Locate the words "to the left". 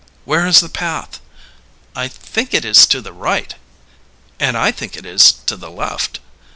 5.45-6.19